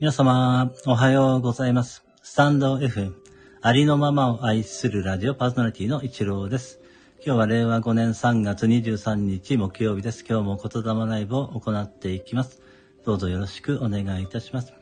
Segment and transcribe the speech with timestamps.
[0.00, 2.04] 皆様、おはようございます。
[2.22, 3.20] スタンド F、
[3.60, 6.78] ありのままを愛するラジオパーソナリティの一郎です。
[7.16, 10.24] 今日は令和5年3月23日木曜日です。
[10.24, 12.62] 今日も言霊ライブを行っていきます。
[13.04, 14.72] どうぞよろしくお願いいたします。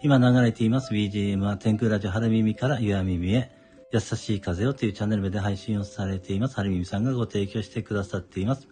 [0.00, 3.50] 今流れています BGM は天空ラジオ春耳から岩耳へ、
[3.92, 6.56] 優しい風をというチャンネルで配信をされています。
[6.56, 8.68] 春耳さんがご提供してくださっています。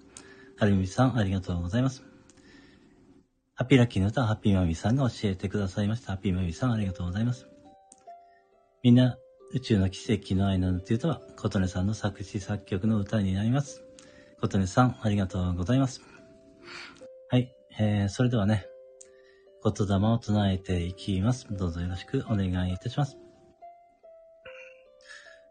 [0.56, 2.13] 春耳さん、ありがとうございます。
[3.56, 6.08] ハッピーラッキーの歌はハッピーマミさんが教えてくださいました。
[6.08, 7.46] ハッピーマミさんありがとうございます。
[8.82, 9.16] みんな、
[9.52, 13.84] 宇宙の奇跡の愛なのという歌は、琴音さんの作詞作曲の歌になります。
[14.40, 16.00] 琴音さんありがとうございます。
[17.30, 18.66] はい、えー、それではね、
[19.62, 21.46] 言霊を唱えていきます。
[21.48, 23.16] どうぞよろしくお願いいたします。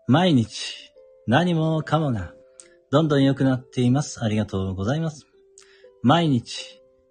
[0.08, 0.92] 毎日、
[1.26, 2.34] 何もかもが、
[2.92, 4.22] どんどん良くなっています。
[4.22, 5.26] ありがとうございます。
[6.02, 6.83] 毎日、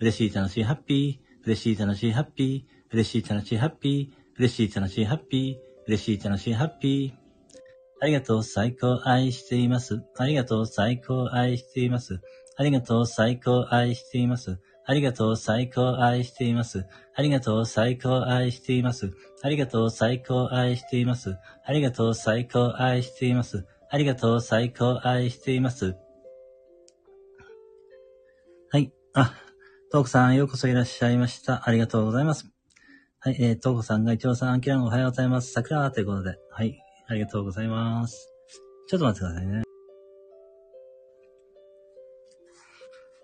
[0.00, 1.46] 嬉しい、楽しい、ハッピー。
[1.46, 2.92] 嬉しい、楽しい、ハッピー。
[2.92, 4.38] 嬉しい、楽しい、ハッピー。
[4.38, 5.86] 嬉しい、楽しい、ハッピー。
[5.86, 7.26] 嬉しい、楽しい、ハッピー。
[8.00, 10.02] ありがとう、最高、愛しています。
[10.18, 12.20] ありがとう、最高、愛しています。
[12.56, 14.58] ありがとう、最高、愛しています。
[14.86, 16.86] ありがとう、最高、愛しています。
[17.08, 19.08] ありがとう、最高、愛しています。
[19.42, 21.38] ありがとう、最高、愛しています。
[21.64, 23.66] ありがとう、最高、愛しています。
[23.88, 25.96] ありがとう、最高、愛しています。
[28.70, 28.92] はい。
[29.14, 29.45] あ、
[29.92, 31.62] トークさん、ようこそいらっしゃいました。
[31.64, 32.50] ありがとうございます。
[33.20, 35.52] はい、えー、トークさんが一応さん、アキランおはようございます。
[35.52, 36.36] 桜ということで。
[36.50, 36.82] はい。
[37.06, 38.28] ありがとうございます。
[38.88, 39.62] ちょっと待ってくださいね。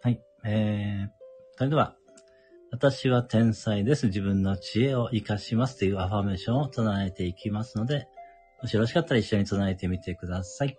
[0.02, 0.22] はい。
[0.44, 1.08] えー、
[1.56, 1.96] それでは、
[2.70, 4.06] 私は天才です。
[4.06, 8.06] 自分の知恵を活かしますというアファメーションを唱えていきますので、
[8.62, 10.78] もしよろしかったら一緒に唱えてみてください。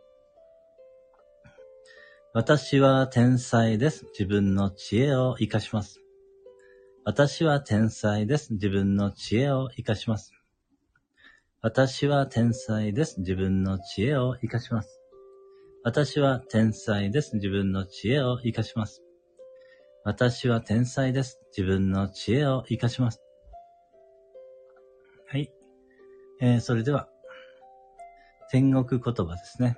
[2.36, 4.08] 私は天才です。
[4.18, 6.02] 自分の知恵を活かします。
[7.06, 8.54] 私は天才です。
[8.54, 10.34] 自分の知恵を活かします。
[11.62, 13.20] 私は天才です。
[13.20, 15.00] 自分の知恵を活かします。
[15.84, 17.36] 私は天才です。
[17.36, 19.04] 自分の知恵を活かします。
[20.04, 21.40] 私は天才です。
[21.56, 23.22] 自分の知恵を活かします。
[25.28, 25.52] はい。
[26.42, 27.10] えー、それでは、
[28.50, 29.78] 天国言葉ですね。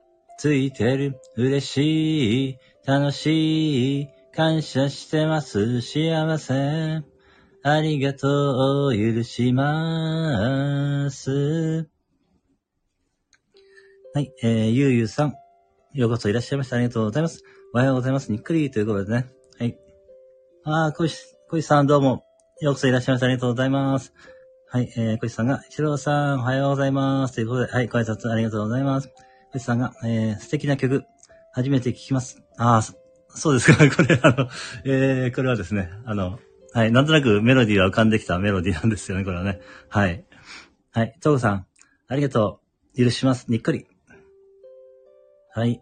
[0.41, 1.21] ついてる。
[1.35, 2.57] 嬉しい。
[2.83, 4.09] 楽しい。
[4.35, 5.81] 感謝してます。
[5.81, 7.03] 幸せ。
[7.61, 8.97] ありがとう。
[8.97, 11.87] 許します。
[14.15, 14.33] はい。
[14.41, 15.35] えー、ゆうゆうさん。
[15.93, 16.77] ようこそいらっしゃいました。
[16.77, 17.43] ありがとうございます。
[17.75, 18.31] おはようございます。
[18.31, 19.27] にっくりということでね。
[19.59, 19.77] はい。
[20.63, 21.21] あー、こいし、
[21.51, 22.25] こいさんどうも。
[22.61, 23.27] ようこそいらっしゃいました。
[23.27, 24.11] ありがとうございます。
[24.71, 24.91] はい。
[24.97, 27.35] えー、こいしさんが、一郎さん、おはようございます。
[27.35, 27.87] ということで、はい。
[27.87, 29.11] ご挨拶ありがとうございます。
[29.51, 31.03] こいしさんが、えー、素敵な曲、
[31.51, 32.41] 初めて聴きます。
[32.57, 32.95] あー、
[33.33, 33.77] そうですか。
[33.93, 34.49] これ、あの、
[34.85, 36.39] えー、これはですね、あの、
[36.73, 36.91] はい。
[36.91, 39.59] なんとなくメロディーは浮かんできたメロディーなんですよね、これはね。
[39.89, 40.23] はい。
[40.91, 41.17] はい。
[41.21, 41.65] トーコさん、
[42.07, 42.61] ありがと
[42.95, 43.03] う。
[43.03, 43.49] 許します。
[43.49, 43.87] にっこり。
[45.53, 45.81] はい。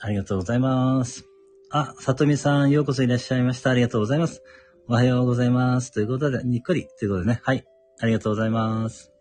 [0.00, 1.24] ありがとうございます。
[1.70, 3.70] あ、さとみさん、ようこそいらっしゃいました。
[3.70, 4.42] ありがとうございます。
[4.88, 5.92] おはようございます。
[5.92, 6.88] ということで、にっこり。
[6.98, 7.40] ということでね。
[7.44, 7.64] はい。
[8.00, 9.12] ありがとうございます。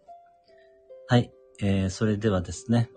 [1.07, 1.31] はい。
[1.61, 2.89] えー、それではですね。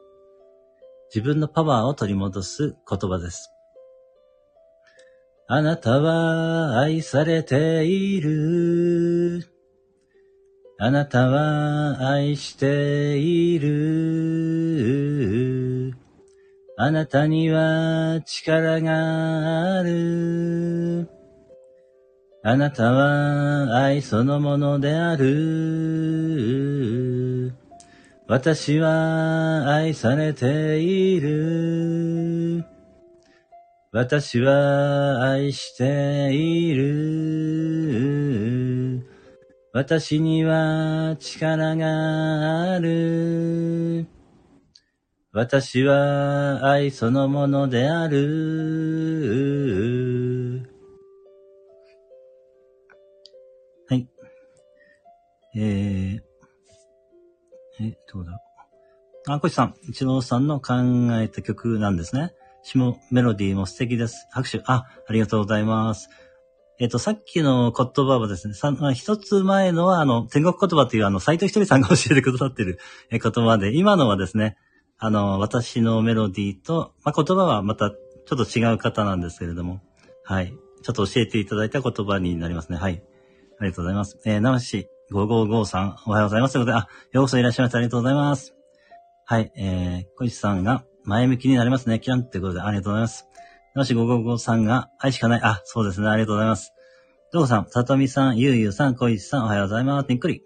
[1.15, 3.51] 自分のパワーを取り戻す言葉です。
[5.49, 9.49] あなたは愛されている。
[10.79, 14.77] あなたは愛している。
[16.77, 21.09] あなたには力がある。
[22.43, 26.66] あなたは愛そのものである。
[28.29, 32.65] 私は愛されている。
[33.93, 38.17] 私は愛している。
[39.73, 44.09] 私には力がある。
[45.33, 48.27] 私は愛そのものである。
[53.87, 54.09] はい。
[55.55, 56.26] えー、
[57.81, 58.33] え、どうだ？
[58.33, 58.39] ろ
[59.29, 59.33] う。
[59.33, 60.75] あ、こしさん、一郎さんの考
[61.21, 62.33] えた曲なんですね。
[62.63, 64.27] 詩もメロディーも素敵です。
[64.31, 64.63] 拍手。
[64.67, 66.09] あ、ありがとうございます。
[66.79, 72.79] えっ、と、さっきの言葉はですね、さ一つ前のは、あの、天国言葉という、あの、斎藤一人さんが教えてくださってる
[73.11, 74.57] 言葉で、今のはですね、
[74.99, 77.97] あの、私のメロディーと、まあ、言葉はまたちょ
[78.43, 79.81] っと違う方なんですけれども、
[80.25, 80.55] はい。
[80.83, 82.79] ちょっと教えていただいた言葉になりますね。
[82.79, 83.03] はい。
[83.59, 84.19] ありがとうございます。
[84.25, 86.55] えー、ナし5553、おはようございます。
[86.55, 87.79] ということで、あ、ようこそいらっしゃいました。
[87.79, 88.55] ありがとうございます。
[89.25, 92.01] はい、えー、小石さんが、前向きになりますね。
[92.01, 93.29] キランってことで、ありがとうございます。
[93.77, 95.41] なし5553が、愛しかない。
[95.45, 96.09] あ、そうですね。
[96.09, 96.73] ありがとうございます。
[97.33, 100.09] どうさん、さとみさん、ゆうゆうさん、小石さん、おはようございます。
[100.09, 100.43] にっくり。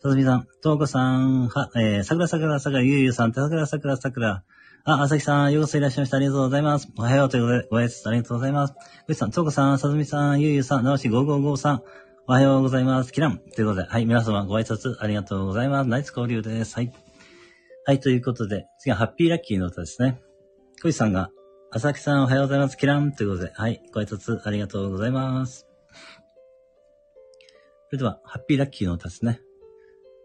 [0.00, 4.42] さとみさん、とうこさん、は、えー、さくらさくらさくら、ゆうゆうさん、さくらさくらさくら。
[4.84, 6.16] あ、あさきさん、ようこそいらっしゃいました。
[6.16, 6.88] ありがとうございます。
[6.96, 8.74] おはようということで、ご挨拶ありがとうございます。
[9.06, 11.80] 小石さん、とうこさん、さとみさん、ゆうゆうさん、なおし5553、
[12.30, 13.12] おはようございます。
[13.14, 13.38] キラン。
[13.38, 15.88] ということで、はい、皆様ご挨拶ありがとうございます。
[15.88, 16.74] ナイス交流です。
[16.74, 16.92] はい。
[17.86, 20.20] はい、ということで、次はハッピーラッキーの歌ですね。
[20.82, 21.30] こいさんが、
[21.70, 22.76] 浅木さんおはようございます。
[22.76, 25.66] キランということで、はい、ご挨拶ありがとうございます。
[27.86, 29.40] それでは、ハッピーラッキーの歌ですね。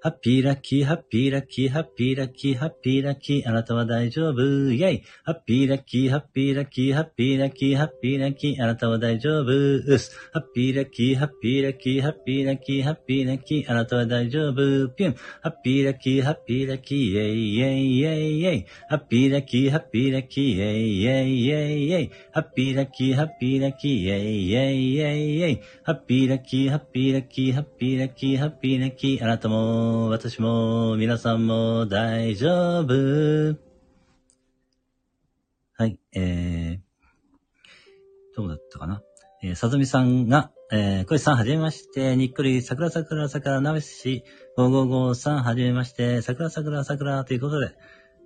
[0.04, 4.42] ハッピーラッキー、ハッピーラッキー、ハッピーラッキー、ハッピーラッキー、あなたは大丈夫、
[4.74, 5.04] イェイ。
[5.24, 10.12] ハッピーラッキー、ハッピーラッキー、ハッピーラッキー、ハッピーラッキー、あなたは大丈夫、うす。
[10.34, 15.16] ハッピーラッキー、ハッピーラッキー、ハッピーラッキー、ハッピーラッキー、あなたは大丈夫、ピュン。
[15.42, 18.66] ハッピーラッキー、ハッピーラッキー、イェイイェイイェイイェイ。
[18.90, 22.12] ハッピーラッキー、ハッピーラッキー、イェイイェイイェイイェイ。
[22.34, 25.38] ハッピーラッキー、ハッピーラッキー、イェイイェイイェイ。
[25.38, 25.62] イェイ。
[25.84, 33.58] ハッピーラッキー、ハッピーラッキー、ハッピーラッキー、ハッピーラッキー、あなたも、私も、皆さんも大丈夫。
[35.76, 39.02] はい、えー、どうだったかな？
[39.42, 44.24] えー、さずみさんが、えー、こいさんはじめまして、にっくり、さくらさくらさくらなべし、
[44.58, 47.76] 555さんはじめまして、さくらさくらさくらということで、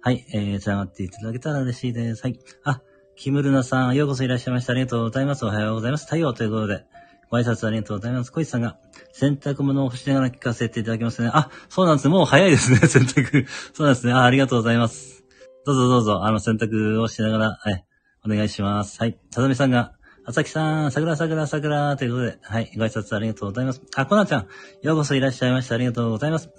[0.02, 2.24] はい、えー、繋がっていただけたら嬉しいです。
[2.24, 2.40] はい。
[2.64, 2.81] あ、
[3.16, 4.74] キムルナさん、ようこそいらっしゃいました。
[4.74, 5.46] ありがとうございます。
[5.46, 6.06] おはようございます。
[6.06, 6.86] 太陽ということで、
[7.30, 8.32] ご挨拶ありがとうございます。
[8.32, 8.78] 小石さんが、
[9.12, 11.30] 洗濯物を干しながら聞かせていただきますね。
[11.34, 12.10] あ、そうなんです。
[12.10, 13.48] もう早いですね、 洗濯。
[13.74, 14.14] そうなんですね。
[14.14, 15.24] あ、ありがとうございます。
[15.66, 17.86] どうぞどうぞ、あの、洗濯をしながら、はい、
[18.26, 19.00] お願いします。
[19.00, 19.20] はい。
[19.32, 19.94] さざみさんが、
[20.26, 23.82] あさきさん、さくらさくらさくらということで、はい、ご挨拶ありがとうございます。
[23.96, 24.48] あ、こなちゃん、
[24.82, 25.76] ようこそいらっしゃいました。
[25.76, 26.50] ありがとうございます。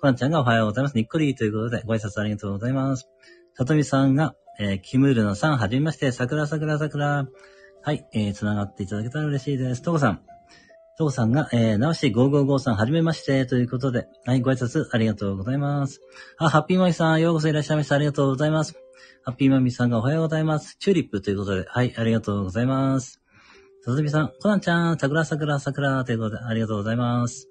[0.00, 0.96] こなちゃんがおはようございます。
[0.96, 3.08] にっこりということで、ご挨拶ありがとうございます。
[3.56, 7.26] さとみさんが、えー、キムールのさん、はじめまして、さくらさくらさくら。
[7.84, 9.82] はい、えー、繋がっていただけたら嬉しいです。
[9.82, 10.22] とこさん。
[10.96, 16.00] とこさんが、えー、なおし555さん、はじめまして、ということで、はい、ご挨拶ありがとうございます。
[16.38, 17.96] あ、ハッピーマミさん、ようこそいらっしゃいました。
[17.96, 18.74] ありがとうございます。
[19.22, 20.78] ハッピーマミさんがおはようございます。
[20.78, 23.20] チューリップということで、はい、ありがとうございます。
[23.82, 27.50] さずみさん、コナンちゃん、桜桜桜ということで、ありがとうございます。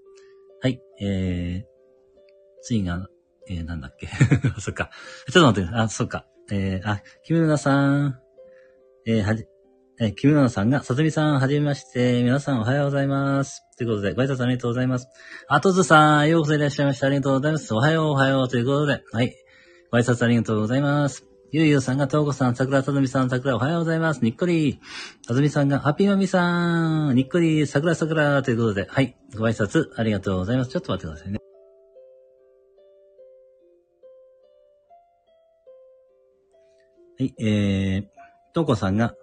[0.63, 3.07] はい、えー、次が、
[3.47, 4.07] えー、なんだっけ
[4.57, 4.89] そっか。
[5.31, 6.25] ちょっと待って、あ、そっか。
[6.51, 8.19] えー、あ、キムルナさん、
[9.05, 9.45] えー、はじ、
[9.99, 12.23] えー、キムナさんが、さとみさん、はじめまして。
[12.23, 13.61] 皆さんおはようございます。
[13.77, 15.07] ということで、ご挨拶ありがとうございます。
[15.47, 17.05] あとずさん、ようこそいらっしゃいました。
[17.05, 17.71] ありがとうございます。
[17.75, 18.49] おはよう、おはよう。
[18.49, 19.35] ということで、はい。
[19.91, 21.27] ご挨拶ありがとうございます。
[21.51, 24.23] ゆうゆうさんが、とうこさん、さくらさとみさん、さくらおはようございます。
[24.23, 24.79] にっこり。
[25.27, 29.15] さとみさんが、ハッピーマミさん、にっこり、さくらさくらということで、はい。
[29.37, 30.71] ご挨拶ありがとうございます。
[30.71, 31.39] ちょっと待ってくださいね。
[37.19, 39.13] はい、えー、とうこさんが、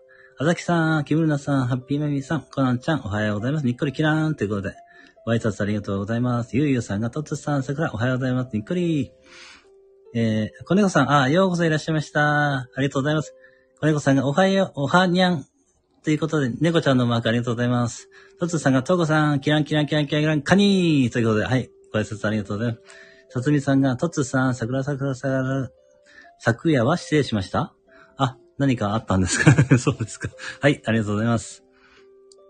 [0.43, 3.67] あざきさん、木村さん、ハッピーマミーさん、コナンちゃん、おはようございます。
[3.67, 4.75] にっこりキラーンということで、
[5.27, 6.57] ご挨拶ありがとうございます。
[6.57, 8.57] ゆうゆうさんが、とつさん、さくら、おはようございます。
[8.57, 9.13] にっこり。
[10.15, 12.55] えー、子猫さん、あ、ようこそいらっしゃいました。
[12.55, 13.35] ありがとうございます。
[13.81, 15.45] 子猫さんが、おはよう、おはにゃん。
[16.05, 18.09] ということで、猫ちゃんのマークありがとうございます。
[18.39, 22.83] とつさんが、とうこさん、キランキランキランキランキラン、カニーということで、はい、ご挨拶ありがとうございます。
[23.29, 25.71] さつみさんが、とつさん、さくらさくらさくら、
[26.39, 27.75] 昨夜は失礼しました
[28.61, 29.53] 何かあったんですか？
[29.79, 30.29] そうですか。
[30.61, 31.65] はい、ありがとうございます。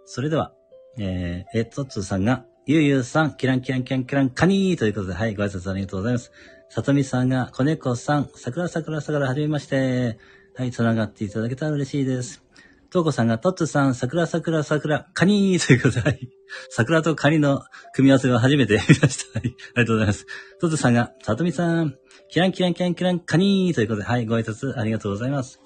[0.04, 0.52] それでは、
[0.98, 6.32] えー、え、トッツーさんが、ゆうゆうさん、キランキランキランキランカニーということで、はい、ご挨拶ありがとうございます。
[6.68, 10.18] さとみさんが、子猫さん、さくらさくらさくらはじめまして。
[10.56, 12.42] はい、繋がっていただけたら嬉しいです。
[12.90, 16.28] とうこさんが、トッツさん、さくらさくらさくら、カニーということで、はい。
[16.70, 17.62] 桜とカニの
[17.94, 19.38] 組み合わせを初めて 見ました。
[19.38, 19.48] はい。
[19.48, 20.26] ありがとうございます。
[20.60, 21.94] トッツさんが、さとみさん、
[22.28, 25.60] キランキランキランキランカニーということで、はい、ご挨拶ありがとうございます。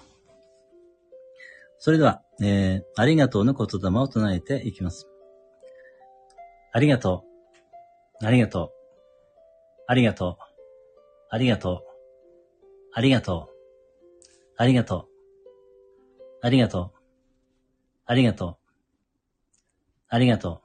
[1.84, 5.06] それでは、えー、ありがとうの言霊を唱えていきます。
[6.72, 7.26] ありがと
[8.22, 8.26] う。
[8.26, 8.70] ありがとう。
[9.86, 10.44] ありがとう。
[11.28, 11.84] ありがとう。
[12.94, 13.54] ありがとう。
[14.56, 15.08] ありがとう。
[16.40, 16.90] ありがとう。
[18.08, 18.56] ありがとう。
[20.08, 20.56] ありがと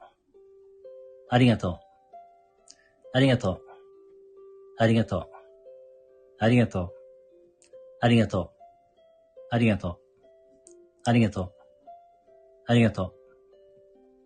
[1.30, 1.78] ありがとう。
[3.12, 3.60] ありがとう。
[4.78, 5.28] ありがとう。
[6.38, 6.90] ありがとう。
[8.00, 8.50] ありがとう。
[9.50, 10.09] ありがとう。
[11.06, 11.52] ありがとう。
[12.66, 13.14] ありがと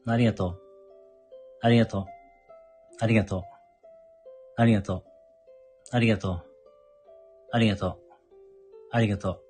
[0.07, 0.11] う。
[0.11, 0.59] ありがとう。
[1.63, 2.05] ありがとう。
[3.01, 3.45] ありがとう。
[4.57, 5.05] ありがとう。
[5.93, 6.45] ありがとう。
[7.53, 7.99] ありがとう。
[8.91, 9.45] ありがとう。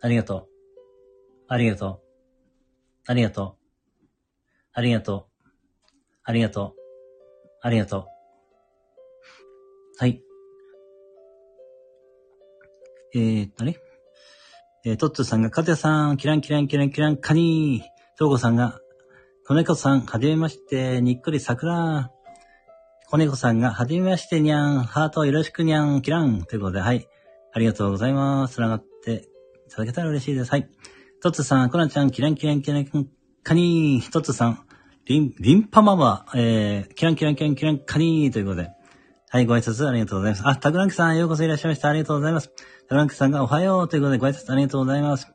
[0.00, 0.48] ありがとう。
[1.48, 2.06] ありがとう。
[3.08, 3.56] ありがとう。
[4.72, 5.26] ありがとう。
[6.24, 6.74] ありがとう。
[7.62, 8.06] ありがとう。
[9.98, 10.22] はい。
[13.14, 13.85] えー、っとね。
[14.88, 18.16] えー、トッツさんが、カテさん、キランキランキランキランカニー。
[18.16, 18.78] トーコさんが、
[19.44, 22.12] コネコさん、はじめまして、にっくり桜。
[23.10, 26.44] コネコさんが、はじめまして、にゃん、ハートよろしくにゃん、キラン。
[26.44, 27.08] ということで、はい。
[27.52, 28.54] ありがとうございます。
[28.54, 29.28] 繋がって
[29.66, 30.52] いただけたら嬉しいです。
[30.52, 30.68] はい。
[31.20, 32.86] トッツさん、コナちゃん、キランキランキラン
[33.42, 34.12] カニー。
[34.12, 34.60] トッツさん、
[35.06, 38.70] リン、リンパママ、えー、キランキランキランキランカニーということで、
[39.30, 40.42] はい、ご挨拶ありがとうございます。
[40.46, 41.88] あ、タクランクさん、ようこそいらっしゃいました。
[41.88, 42.52] ありがとうございます。
[42.88, 45.26] タランクさんがおはようということでご挨拶ありがとうございます。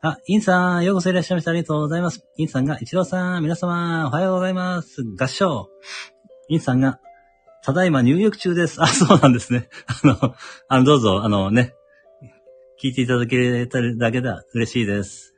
[0.00, 1.50] あ、インさん、ようこそいらっしゃいました。
[1.50, 2.24] ありがとうございます。
[2.36, 5.02] インさんが、イチローさん、皆様、おはようございます。
[5.18, 5.68] 合唱。
[6.48, 7.00] インさんが、
[7.64, 8.80] ただいま入浴中です。
[8.80, 9.68] あ、そうなんですね。
[10.04, 10.34] あの、
[10.68, 11.74] あの、どうぞ、あのね、
[12.80, 15.34] 聞いていただけただけでは嬉しいです。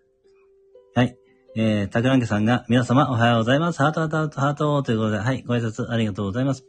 [0.95, 1.17] はい。
[1.57, 3.79] えー、タクランケさんが、皆様おはようございます。
[3.79, 6.67] ハートハートハートハートということで、はい、ご挨拶ありがとうございます。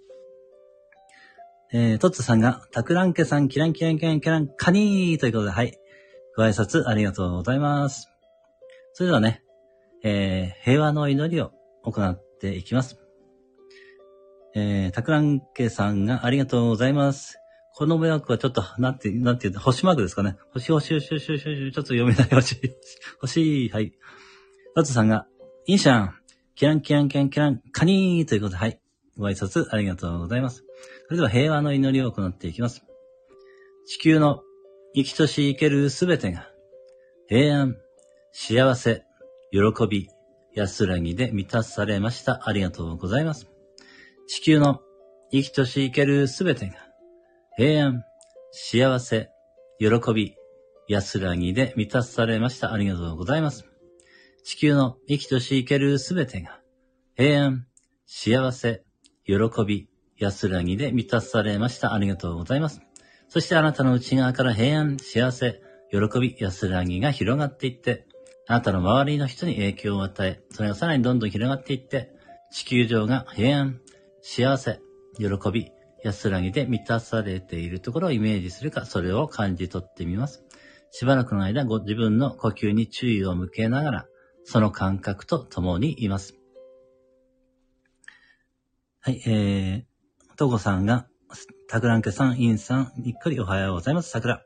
[1.73, 5.77] えー、トッツさんが、タクランケさん、キランキランキランキラン、カニーということで、はい。
[6.35, 8.09] ご挨拶ありがとうございます。
[8.91, 9.41] それではね、
[10.03, 12.99] えー、平和の祈りを行っていきます。
[14.53, 17.37] えー、タクランケさんがありがとうございます。
[17.73, 20.35] このマークはちょっと、なんて、なんて言う星マークですかね。
[20.51, 22.59] 星、星、星、星、星、ちょっと読めない星、
[23.21, 23.93] 星、はい。
[24.75, 25.25] トッツさんが、
[25.67, 26.13] インシャン、
[26.55, 28.81] キランキランキランキラン、カニーということで、はい。
[29.17, 30.65] ご挨拶ありがとうございます。
[31.05, 32.83] それでは平和の祈りを行っていきます。
[33.85, 34.41] 地球の
[34.95, 36.50] 生きとし生けるすべてが、
[37.27, 37.77] 平安、
[38.31, 39.03] 幸せ、
[39.51, 39.59] 喜
[39.89, 40.09] び、
[40.53, 42.47] 安らぎで満たされました。
[42.47, 43.47] ありがとうございます。
[44.27, 44.81] 地球の
[45.31, 46.75] 生きとし生けるすべてが、
[47.57, 48.03] 平安、
[48.51, 49.29] 幸せ、
[49.79, 50.35] 喜び、
[50.88, 52.73] 安らぎで満たされました。
[52.73, 53.65] ありがとうございます。
[54.43, 56.59] 地球の生きとし生けるすべてが、
[57.15, 57.65] 平安、
[58.05, 58.83] 幸せ、
[59.25, 59.35] 喜
[59.65, 59.90] び、
[60.21, 61.93] 安らぎで満たされました。
[61.95, 62.79] ありがとうございます。
[63.27, 68.05] そしてあなたの内側から平安、幸せ、喜び、安らぎが広がっていって、
[68.47, 72.11] あなたの周りの人に影響を与え、それがさらにどんどん広がっていって、
[72.51, 73.81] 地球上が平安、
[74.21, 74.79] 幸せ、
[75.17, 75.71] 喜び、
[76.03, 80.43] 安らぎで満たされているところをイメージするか、それを感じ取ってみます。
[80.91, 84.05] しばらくの間、ご自分の呼吸に注意を向けながら、
[84.43, 86.35] その感覚と共にいます。
[88.99, 89.90] はい、えー、
[90.41, 91.05] トゴさんが、
[91.69, 94.10] タクランケさん、インさん、にっくりおはようございます。
[94.10, 94.43] 桜。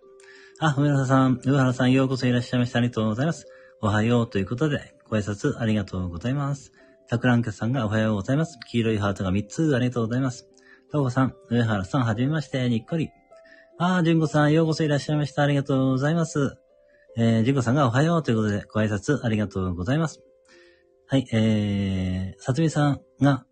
[0.60, 2.80] あ、梅原さん、上原さん、ようこそいらっしゃいました。
[2.80, 3.48] ありがとうございます。
[3.82, 6.74] おはようということで、ご挨拶ありがとうございます。
[7.08, 8.60] タクランケさんがおはようございます。
[8.70, 10.50] 黄色いハートが3つありがとうございます。
[10.92, 13.12] トゴさん、上原さん、はじめまして、にっこり。
[13.80, 15.44] あ、ジュンコさん、ようこそいらっしゃいました。
[15.44, 16.58] ありがとうございます。
[17.16, 20.22] えー、ジュンコさんがおはようということで、ご挨拶ありがとうございます。
[21.08, 23.46] はい、えー、さつみさんが、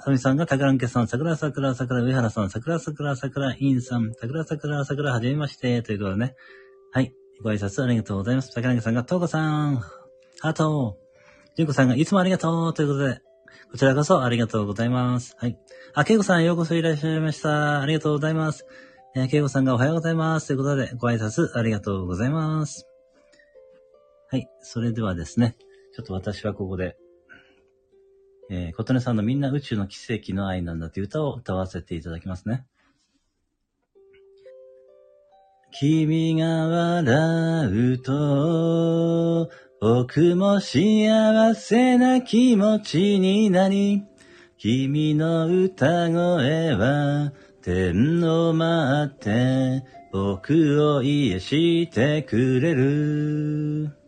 [0.00, 6.34] さみさんが、たくらんけさん、桜桜桜、上原さん、桜桜桜、インさん、桜桜桜、はじめまして、ということでね。
[6.92, 7.14] はい。
[7.42, 8.50] ご挨拶ありがとうございます。
[8.52, 9.76] 桜んけさんが、とうこさん、
[10.40, 10.98] ハート、
[11.56, 13.20] じゅんこさんが、いつもありがとう、ということで、
[13.70, 15.36] こちらこそありがとうございます。
[15.38, 15.58] はい。
[15.94, 17.80] あ、けいこさん、ようこそいらっしゃいました。
[17.80, 18.66] ありがとうございます。
[19.16, 20.48] えー、けいこさんがおはようございます。
[20.48, 22.86] ということで、ご挨拶ありがとうございます。
[24.30, 24.48] はい。
[24.60, 25.56] それではですね、
[25.94, 26.96] ちょっと私はここで、
[28.50, 32.66] えー、琴音さんのみんな宇宙の奇跡の愛なんだという歌を歌わせていただきますね。
[35.72, 44.04] 君が笑うと、僕も幸せな気持ちになり、
[44.56, 54.03] 君の歌声は天を待って僕を癒してくれる。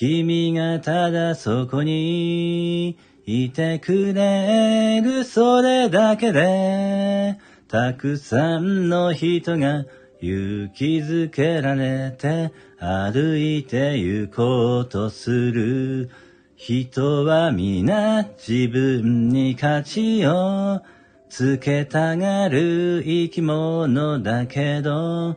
[0.00, 7.38] 君がただそこにいてくれるそれだけで
[7.68, 9.84] たくさんの人が
[10.22, 16.08] 勇気づけられて歩いて行こうとする。
[16.56, 20.80] 人は皆自分に価値を
[21.28, 25.36] つけたがる生き物だけど、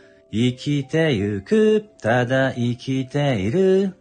[0.33, 3.97] 生きてゆく、ただ生きている。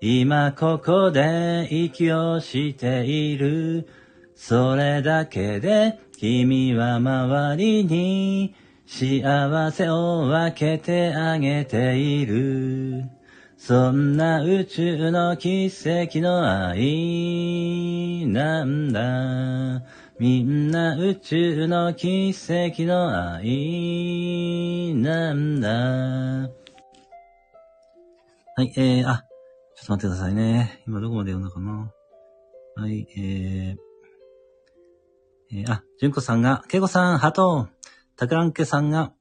[0.00, 3.88] 今ここで息をしている。
[4.34, 13.04] それだけで君は周りに幸せを分けてあげている。
[13.56, 19.84] そんな宇宙の奇跡の愛なんだ。
[20.22, 25.68] みんな宇宙の奇跡の愛なんだ。
[28.54, 29.24] はい、えー、あ、
[29.74, 30.84] ちょっと待ってくださいね。
[30.86, 31.92] 今どこまで読んだかな。
[32.76, 37.66] はい、えー、えー、あ、純子さんが、けいこさん、ハト
[38.16, 39.12] たくらんけさんが、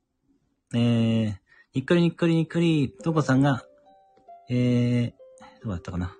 [0.75, 1.33] えー、
[1.73, 3.65] にっくりにっくりにっくり、とこさんが、
[4.51, 5.11] えー、
[5.63, 6.15] どうだったかな。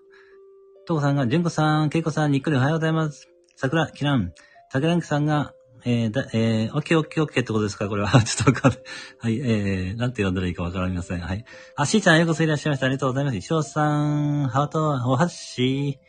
[0.88, 3.30] とこさんが、じゅんこさん、けいこさん、にっくりおはようございます。
[3.56, 4.34] 桜、きらん。
[4.72, 7.90] たけらんきさんが、えー、だ、えー、オッケーオッケーオッケーってことですか？
[7.90, 8.10] これは。
[8.24, 8.82] ちょっとわかんない。
[9.20, 11.20] はい、えー、なんて呼んだらいいかわかりません。
[11.20, 11.44] はい。
[11.76, 12.86] あ、しーちゃん、ようこそいらっしゃいました。
[12.86, 13.42] ありがとうございます。
[13.42, 16.02] しょうさん、ハート、おはっしー、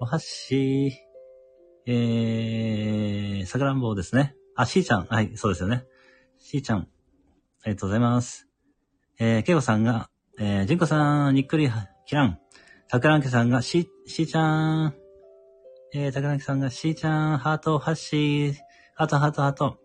[0.00, 4.34] おはっしー、えー、さくらんぼですね。
[4.54, 5.84] あ、しーちゃん、はい、そうですよね。
[6.38, 6.86] しーちゃん、あ
[7.66, 8.48] りがとうございます。
[9.18, 10.08] えー、けいこさんが、
[10.38, 11.68] えー、じんこさん、にっくり、
[12.06, 12.38] きらん。
[12.88, 15.05] たくらんけさんが、し、しーちゃん。
[15.98, 18.54] えー、たくらんけさんが、しーちゃん、ハート、ハッシー、
[18.96, 19.78] ハート、ハート、ハート。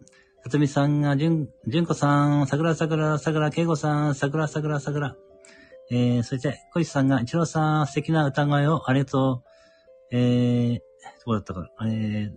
[0.44, 5.15] さとみさんが、じゅん、じゅんこさん、さくらさくら、さくら、けいこさん、さくらさくらさくら。
[5.89, 9.43] えー、そして、こいさんが、いちろうさん、素敵な歌声をありがと
[10.12, 10.15] う。
[10.17, 10.80] えー、
[11.26, 12.32] どうだったか、えー、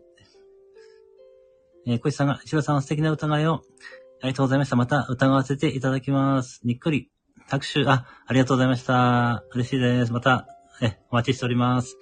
[1.86, 4.76] えー、こいさんが、いちろうさん、素敵な歌声をありがとうございました。
[4.76, 6.60] また歌わせていただきます。
[6.62, 7.10] にっくり。
[7.48, 9.42] 拍手、あ、ありがとうございました。
[9.52, 10.12] 嬉しいです。
[10.12, 10.46] また、
[10.80, 11.96] え、お待ちしております。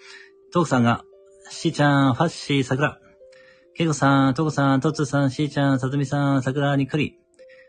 [0.52, 1.02] トークさんが、
[1.52, 2.98] しーちゃん、ファッシー、桜。
[3.74, 7.18] ケイコさん、トークさん、トツさん、しーちゃん、さとみさん、桜にくり。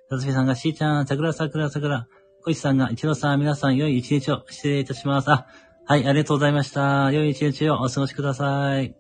[0.10, 2.08] さとみさんが、しーちゃん、桜、桜、桜。
[2.44, 5.30] こいさんが、一郎さん、皆さん、良い一日を失礼いたします。
[5.30, 5.48] あ、
[5.86, 7.12] はい、ありがとうございました。
[7.12, 8.96] 良い一日をお過ごしください。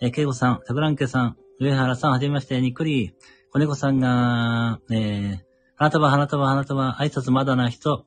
[0.00, 3.14] え、ケイコさん、桜んけさん、上原さん、はじめまして、にっくり。
[3.52, 5.38] 子猫さんが、えー、
[5.76, 8.06] 花束、花束、花束、挨拶まだな人、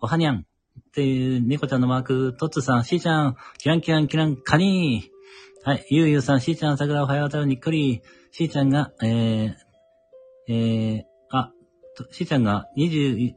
[0.00, 5.17] おはにゃんっていう猫ちゃんのマーク、トッツさん、しーちゃん、キランキランキラン、カニー。
[5.68, 8.00] はい、ゆうゆうさん、しーちゃん、桜おはようたるにっくり。
[8.30, 9.54] しーちゃんが、えー、
[10.48, 11.52] えー、あ、
[12.10, 13.34] しーちゃんが21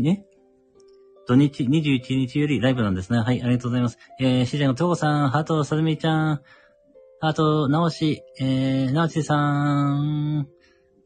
[0.00, 0.24] ね？
[1.26, 3.18] 土日21日よりライブなんですね。
[3.18, 3.98] はい、ありがとうございます。
[4.20, 6.40] えー、しーちゃんがとうこさん、ハート、さずみちゃん、
[7.20, 10.46] ハート、なおし、えー、なおしさん、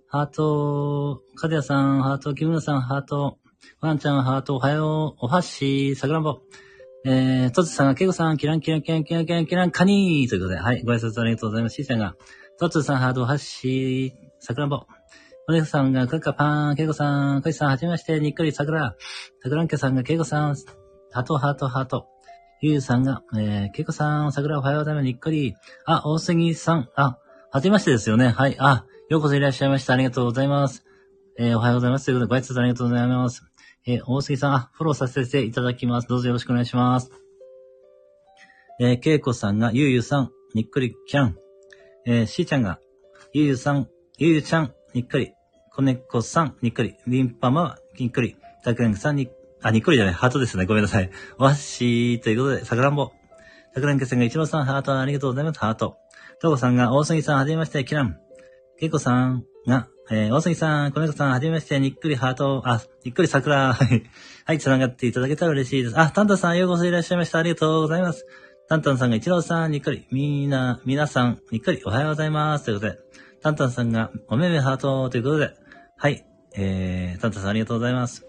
[0.08, 3.38] ハート、かずやさん、ハート、キムナさん、ハート、
[3.80, 6.40] ワンちゃん、ハート、おはよう、おはし、さくらんぼ。
[7.04, 11.74] えー、トツさんが、ケイコさん、キランキランキランキランキランキラン、カニーということで、はい、ご挨拶ありがとうございます。
[11.74, 12.14] シーさんが、
[12.58, 14.84] トツさん、ハート、おはし、さくらんぼ。
[15.48, 18.96] お姉さんが、クッカパン、ケイコさん、コイさん、はじめまして、にっくり、さくら。
[19.42, 20.56] さくらんけさんが、ケイコさん、
[21.10, 22.06] ハート、ハート、ハト。
[22.60, 25.54] ゆうさんが、えー、ケイコさん、さくらおはようございます、にっくり。
[25.86, 27.18] あ、大杉さん、あ、
[27.50, 28.28] はじめましてですよね。
[28.28, 29.94] はい、あ、ようこそいらっしゃいました。
[29.94, 30.84] ありがとうございます。
[31.38, 32.06] えー、おはようございます。
[32.06, 33.47] ということで、ご挨拶ありがとうございます。
[33.90, 36.08] え、大杉さん、あ、フォローさせていただきます。
[36.08, 37.10] どうぞよろしくお願いします。
[38.78, 41.36] えー、けいこさんが、ゆうゆうさん、にっくりキャン。
[42.04, 42.80] えー、しーちゃんが、
[43.32, 45.32] ゆうゆうさん、ゆうゆうちゃん、にっくり。
[45.72, 46.96] こねこさん、にっくり。
[47.06, 48.36] リンパマ、にっくり。
[48.62, 49.30] たくらんさんに、
[49.62, 50.66] あ、にっくりじゃない、ハートですね。
[50.66, 51.10] ごめんなさい。
[51.38, 53.12] わっしー、ということで、さくらんぼ。
[53.72, 55.60] たくらんけさんが一郎さん、ハート、ありがとうございます。
[55.60, 55.96] ハート。
[56.42, 58.18] とうこさんが、大杉さん、はじめまして、キラン。
[58.78, 64.02] けいこさんが、えー、大杉さん、こねこさん、はじめまして、にっくりハート、あ、にっくり桜、 はい、
[64.46, 66.00] はい、繋がっていただけたら嬉しいです。
[66.00, 67.38] あ、タンタンさん、ようこそいらっしゃいました。
[67.38, 68.26] ありがとうございます。
[68.68, 72.64] タンタンさんが一郎さん、にっくり、みんな、皆さん、にっくり、おはようございます。
[72.64, 72.98] ということで、
[73.42, 75.54] タンタンさんが、おめめハート、ということで、
[75.98, 78.26] はい、えー、タンタンさんありがとうございます。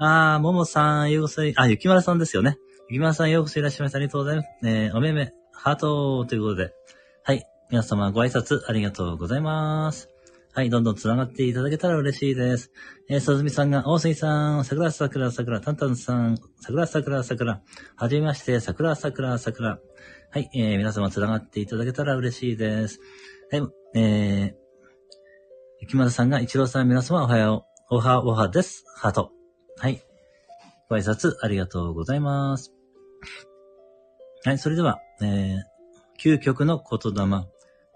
[0.00, 2.58] あー、ももさん、ようこそい、あ、ゆきまるさんですよね。
[2.88, 3.98] ゆきまるさん、ようこそいらっしゃいました。
[3.98, 4.48] ありがとうございます。
[4.64, 6.72] えー、おめめ、ハート、ということで、
[7.22, 10.17] はい、皆様ご挨拶ありがとうございます。
[10.58, 12.72] はい、どんどん繋がっていただけたら嬉しいです。
[13.08, 17.62] えー、さずみさんが、大杉さん、桜桜桜、たんたんさん、桜桜桜、
[17.94, 19.78] はじめまして、桜桜桜。
[20.32, 22.98] はい、えー、皆様繋がっていただけたら嬉しいです。
[23.52, 23.62] はい、
[23.94, 24.52] えー、
[25.80, 27.94] ゆきまるさんが、一郎さん皆様おはよう。
[27.94, 28.82] おはおはです。
[28.96, 29.30] ハート。
[29.76, 30.02] はい。
[30.90, 32.74] ご挨拶ありがとうございます。
[34.44, 35.62] はい、それでは、えー、
[36.20, 37.46] 究極の言霊、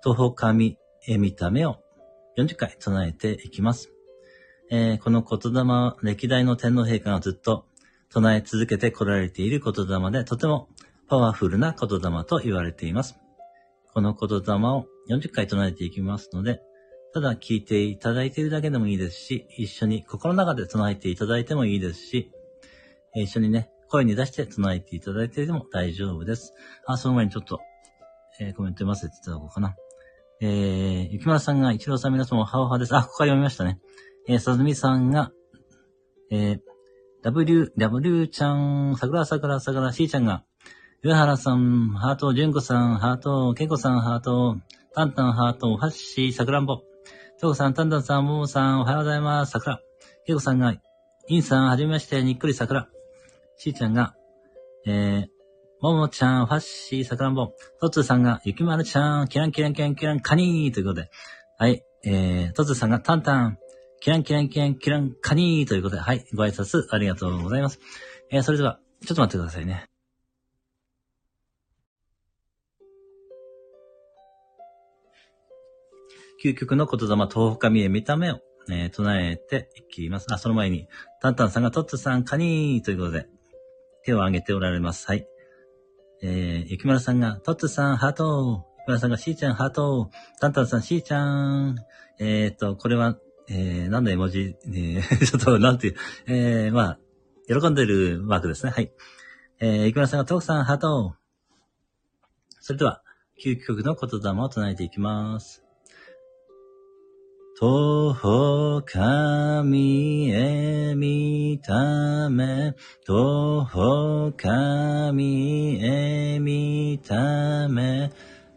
[0.00, 1.81] 徒歩神へ見た目を
[2.36, 3.92] 40回唱えていきます。
[4.70, 7.66] えー、この言霊は歴代の天皇陛下がずっと
[8.10, 10.68] 唱え続けて来られている言霊で、とても
[11.08, 13.18] パワフルな言霊と言われています。
[13.92, 16.62] この言霊を40回唱えていきますので、
[17.12, 22.32] ただ聞いていただいているだけでもいいですし、一緒に心の中で唱えていただいてもいいですし、
[23.14, 26.54] 一緒にね、声に出して唱えていただいても大丈夫です。
[26.86, 27.60] あ、その前にちょっと、
[28.40, 29.76] えーコメント読ませていただこうかな。
[30.44, 32.96] えー、ゆきまさんが、一郎さん皆様おはおはです。
[32.96, 33.78] あ、ここから読みましたね。
[34.26, 35.30] えー、さずみさんが、
[36.32, 36.58] えー、
[37.22, 40.42] W、W ちゃん、さくらさくらさくら、しーちゃんが、
[41.04, 44.56] 上原さん、ハート、じゅんこさん、ハート、けいこさん、ハート、
[44.92, 46.78] たんたん、ハート、はっしー、さくらんぼ。
[47.40, 49.78] とこさん、たんたんさん、ももさん、おはようございます、さくら。
[50.26, 50.74] けいこさんが、
[51.28, 52.88] いんさん、はじめまして、にっくりさくら。
[53.58, 54.16] しーちゃんが、
[54.86, 55.31] えー、
[55.82, 57.54] ももちゃん、ファッシー、さくらんぼ。
[57.80, 61.10] とつさんが、ゆきまるちゃん、キランキランキランキラン、カニーということで。
[61.58, 61.82] はい。
[62.04, 63.58] えー、とつさんが、タンタン、
[63.98, 66.02] キランキランキランキラン、カニーということで。
[66.02, 66.24] はい。
[66.34, 67.80] ご挨拶ありがとうございます。
[68.30, 69.88] えー、それでは、ちょっと待ってくださいね。
[76.44, 78.38] 究極の言霊、東北見え見た目を、
[78.70, 80.32] えー唱えていきます。
[80.32, 80.86] あ、その前に、
[81.20, 83.26] タンタンさんがトッツさん、カニーということで、
[84.04, 85.08] 手を挙げておられます。
[85.08, 85.26] はい。
[86.24, 90.08] えー、ゆきまるさんが、とつさん、ハートゆきまるさんが、しーちゃん、ハート
[90.40, 91.76] タンタンさん、しーちゃん。
[92.20, 95.96] えーと、これは、えー、何の絵文字、えー、 ちょっと、なんていう、
[96.28, 96.98] えー、まあ、
[97.48, 98.70] 喜んでるマークですね。
[98.70, 98.92] はい。
[99.58, 101.16] えー、ゆきまるさんが、とくさん、ハート
[102.60, 103.02] それでは、
[103.44, 105.64] 究極の言霊を唱えていきます。
[107.62, 112.74] 東方神へ見ため、
[113.06, 118.10] 東方神へ見ため、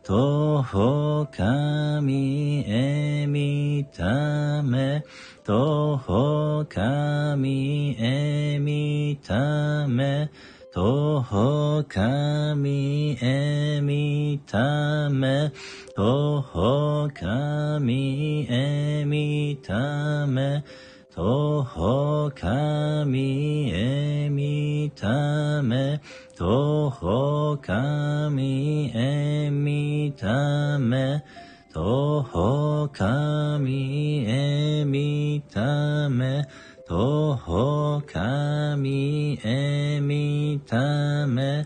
[0.03, 5.03] 東方神へ見ため、
[5.45, 10.31] 東方神へ見ため、
[10.73, 15.51] 東方神へ見ため、
[15.97, 20.61] ほほかみえみため、
[21.09, 26.01] とほかみえみため、
[26.35, 31.23] とほかみえみため、
[31.71, 36.43] とほかみえみため、
[36.85, 41.65] とほかみえみため、とほかみえみため、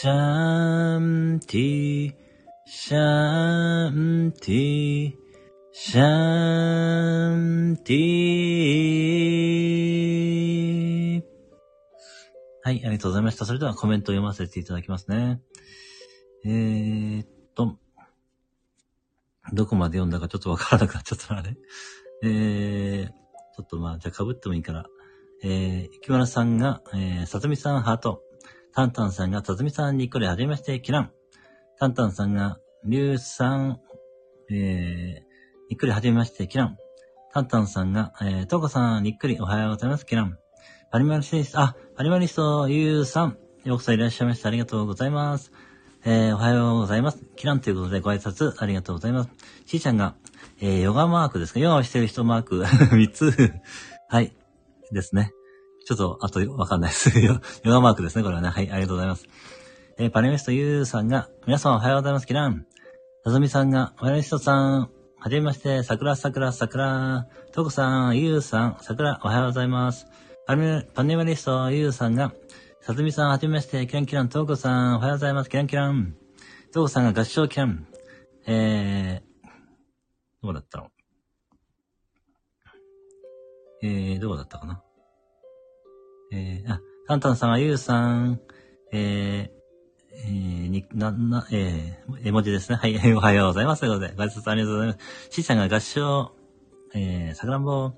[0.00, 2.14] シャンティ、
[2.66, 5.12] シャンティ、
[5.72, 7.98] シャンティ。
[12.62, 13.44] はい、ありがとうございました。
[13.44, 15.40] それではコメントを読ませていただきますね。
[16.44, 17.76] えー、っと、
[19.52, 21.56] どこまで読んだかちょっとわからなくなっちゃったな、あれ。
[22.22, 24.86] えー、ちょっとまあ、じゃあ被ってもいいから。
[25.42, 28.27] えー、木村さんが、えー、さとみさんハート。
[28.74, 31.12] タンタンさんが、さとみさんにっこりはじめまして、キラン。
[31.78, 33.80] タンタンさんが、りゅうさん、
[34.50, 36.76] えー、にっくりはじめまして、キラン。
[37.32, 40.38] タンタンさんが、えー、トコさん、にっくりおはようございます、キラン。
[40.90, 43.38] パリマリスト、あ、パリマリスト、ゆうさん。
[43.64, 44.48] ようこそいらっしゃいました。
[44.48, 45.52] ありがとうございます。
[46.04, 47.18] えー、おはようございます。
[47.36, 49.30] キランということでご挨拶ありがとうございます。
[49.66, 50.14] ちーちゃんが、
[50.60, 51.60] えー、ヨガマークですか？
[51.60, 53.52] ヨガをしてる人マーク 3つ。
[54.08, 54.34] はい。
[54.92, 55.32] ですね。
[55.88, 57.18] ちょっと、あと、わかんないです。
[57.18, 58.50] ヨガ マークですね、これはね。
[58.50, 59.26] はい、ありがとうございます。
[59.96, 62.66] えー、パリミストユーさんが、皆様おはようございます、キラン。
[63.24, 64.90] さとみさんが、パリミストさん、は
[65.30, 67.26] じめまして、桜、桜、桜。
[67.52, 70.06] トコさん、ユーさん、桜、おはようございます。
[70.46, 70.60] パリ
[70.94, 72.34] パネリストユーさんが、
[72.82, 76.14] さとみさん、はじめまして、キランキラン、トコさん、おはようございます、キランキラン。
[76.70, 77.86] トコさんが合唱キラン。
[78.46, 79.48] えー、
[80.42, 80.90] どうだったの？
[83.82, 84.82] えー、どうだったかな？
[86.30, 88.40] えー、あ、タンタンさんはゆうさん、
[88.92, 89.58] えー、
[90.12, 92.76] えー、に、な、な、えー、絵文字ですね。
[92.76, 93.80] はい、 おはようございます。
[93.80, 95.30] ということで、ご挨拶ありがとうございます。
[95.30, 96.32] しーちゃんが合唱、
[96.94, 97.92] えー、さくらんぼ、は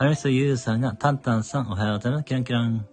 [0.00, 2.24] るみそゆうさんが、タンタンさん、おはようございます。
[2.24, 2.86] キランキラン。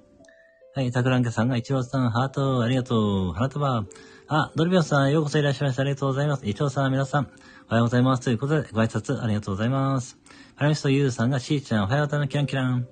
[0.76, 3.34] はい、たくらんけさんが、いちろうさん、ハート、ありがとう。
[3.34, 3.86] 花束。
[4.28, 5.82] あ、ドルビオさん、ようこそいらっしゃいました。
[5.84, 6.46] ありがとうございます。
[6.46, 7.32] いちろうさん、皆さん、
[7.70, 8.24] おはようございます。
[8.24, 10.18] ということで、ご挨拶ありがとうございます。
[10.56, 12.30] はるみそゆうさんが、しーちゃん、おはようございます。
[12.30, 12.88] キランキラン。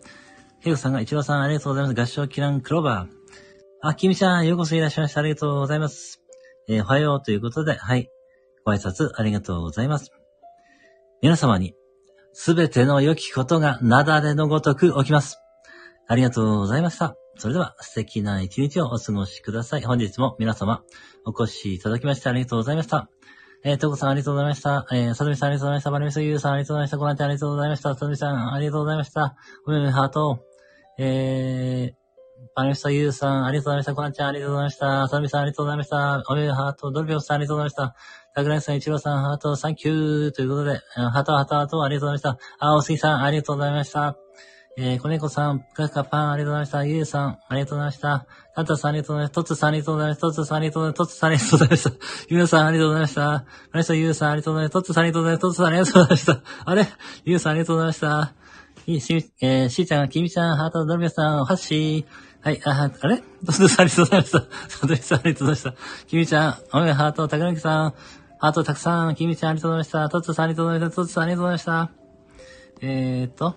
[0.66, 2.02] ヘイさんが、イチローさん、ありがとうございます。
[2.02, 3.88] 合唱キランクローバー。
[3.88, 5.20] あ、キミちゃん、ようこそいらっしゃいました。
[5.20, 6.24] ありがとうございます。
[6.68, 8.10] えー、おはようということで、はい。
[8.66, 10.10] ご挨拶ありがとうございます。
[11.22, 11.76] 皆様に、
[12.34, 15.38] すべての良きことがなだれのごとく起きます。
[16.08, 17.16] ありがとうございました。
[17.38, 19.84] それでは、素敵な一日をお過ごしください。
[19.84, 20.82] 本日も皆様、
[21.28, 23.08] お越しいただきましてありがとうございました。
[23.64, 24.88] えー、トコさんありがとうございました。
[24.92, 25.92] えー、さとみさんありがとうございました。
[25.92, 26.98] バルミスユーさんありがとうございました。
[26.98, 27.94] ご覧いただきありがとうございました。
[27.94, 29.36] さとみさんありがとうございました。
[29.66, 30.55] おめめハート。
[30.98, 31.96] えー、
[32.56, 33.96] パネストユーさん、ありがとうございました。
[33.96, 35.08] コナンちゃん、ありがとうございました。
[35.10, 36.24] サミさん、ありがとうございました。
[36.30, 37.96] おめハート、ドルビオさん、ありがとうございました。
[38.34, 42.66] タグライさん、イチローさん、ハート、サンキューということで、ハート、ハート、ハート、ありがとうございました。
[42.66, 44.18] あ、おすぎさん、ありがとうございました。
[44.78, 46.84] えー、コネコさん、カカパン、ありがとうございました。
[46.84, 48.26] ユウさん、ありがとうございました。
[48.56, 49.36] タタさん、ありがとうございました。
[49.36, 50.22] トツさん、ありがとうございました。
[50.28, 51.06] トツさん、ありがとうございました。
[51.06, 51.92] トツさん、ありがとうございました。
[52.30, 53.32] ユウさん、ありがとうございました。
[53.32, 54.80] ありがとうユウさん、ありがとうございました。
[54.80, 55.48] トツさん、ありがとうございました。
[55.48, 56.42] トツさん、ありがとうございました。
[56.66, 56.88] あれ？
[57.24, 58.45] ユウさん、ありがとうございました。
[58.88, 62.46] いいし、えー、しーちゃん、きみちゃん、ハート、ドルビアさん、おはしー。
[62.46, 63.24] はい、あ、あれ？
[63.44, 64.40] トツさん、ありがとうございました？
[64.70, 66.06] サトリさん、ありがとうございました？
[66.08, 67.94] きみちゃん、おめハート、たくらきさん、
[68.38, 70.10] ハートたくさん、きみちゃん、ありがとうございました。
[70.10, 70.96] トツさん、ありがとうございました。
[70.96, 71.92] トツさん、ありがとうございました。
[72.82, 73.56] えーっと、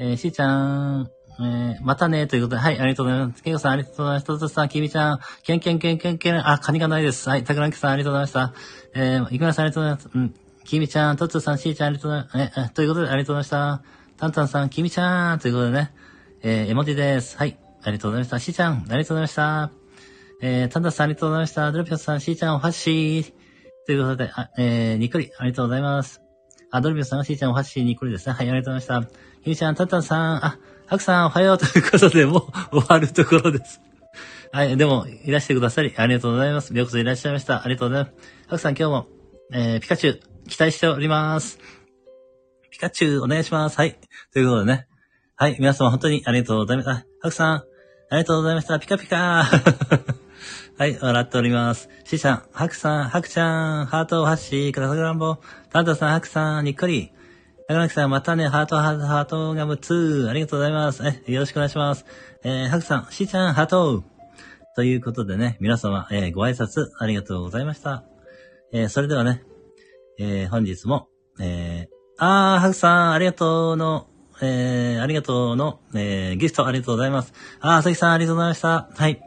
[0.00, 3.42] えー、しーちゃん、えー、またね、ということで、はい、ありがとうございます。
[3.44, 4.26] けいこさん、ありがとうございました。
[4.32, 7.28] トツさん、きみちゃん、けんけんけんけんけん、あ、カニがないです。
[7.28, 9.00] はい、たくらんきさん、ありがとうございました。
[9.00, 10.10] えー、いくらさん、ありがとうございます。
[10.12, 10.34] うん、
[10.64, 12.60] きみちゃん、トツさん、しーちゃん、ありがとうございます。
[12.60, 13.99] え、え、ということで、ありがとうございました。
[14.20, 15.94] タンタンさん、きみちゃん、ということでね、
[16.42, 17.38] えー、絵文字です。
[17.38, 18.38] はい、ありがとうございました。
[18.38, 19.70] しーちゃん、ありがとうございました。
[20.42, 21.72] えー、タンタンさん、ありがとうございました。
[21.72, 23.32] ドルピオさん、しーちゃん、おはしー。
[23.86, 26.20] ということで、あえー、にっくり、ありがとうございます。
[26.70, 28.34] あ、ドルビオさん、しーちゃん、おはしー、にっくりですね。
[28.34, 29.20] はい、ありがとうございました。
[29.40, 33.80] ひみちゃん、タンタンさん、あ、ハクさん、おはようということで、もう終わるところです。
[34.52, 36.76] はい、でも、いらしてくださり、ありがとうございます。
[36.76, 37.64] ようこそいらっしゃいました。
[37.64, 38.14] ありがとうございます。
[38.48, 39.06] ハクさん今日も、
[39.54, 41.58] えー、ピカチュウ、期待しております。
[42.70, 43.76] ピカチュウ、お願いします。
[43.76, 43.98] はい。
[44.32, 44.86] ということでね。
[45.36, 46.90] はい、皆様本当にありがとうございます。
[46.90, 47.64] あ、ハクさん、あ
[48.12, 48.78] りがとうございました。
[48.78, 49.42] ピカピカ
[50.78, 51.88] はい、笑っております。
[52.04, 55.38] シーさん、ハクさん、ハクちゃん、ハートを発し、クラサグランボ、
[55.70, 57.12] タンタさん、ハクさん、にっこり。
[57.68, 60.26] 長崎さん、またね、ハート、ハート、ハートが6つ。
[60.30, 61.02] ありがとうございます。
[61.04, 62.06] え、よろしくお願いします。
[62.44, 64.04] えー、ハクさん、シーちゃん、ハート。
[64.76, 68.04] ということでね、皆様、えー、ご挨拶ありがとうございました。
[68.72, 69.42] えー、それではね、
[70.20, 71.08] えー、本日も、
[71.40, 74.09] えー、あー、ハクさん、ありがとうの、
[74.40, 77.32] えー、ありがとうの、えー、ギフトありがとうございます。
[77.60, 78.88] あー、さきさん、ありがとうございました。
[78.94, 79.20] はい。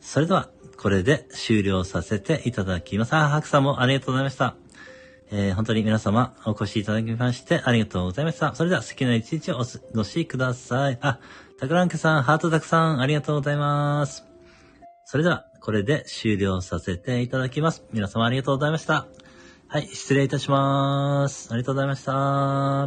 [0.00, 3.14] それでは、これで終了させていただきます。
[3.14, 4.56] あ、ハクさんもありがとうございました。
[5.30, 8.54] えー、本当に皆様お越しいただきましてありがとうございました。
[8.54, 10.98] それでは素敵な一日をお過ごしください。
[11.00, 11.18] あ、
[11.58, 14.24] タクランケさん、ハートたくさんありがとうございます。
[15.04, 17.82] それでは、これで終了させていただきます。
[17.92, 19.08] 皆様ありがとうございました。
[19.68, 21.48] はい、失礼いたします。
[21.52, 22.84] ありがとうございました。